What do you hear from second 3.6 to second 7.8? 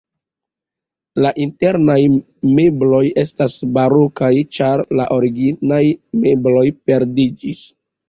barokaj, ĉar la originaj mebloj perdiĝis.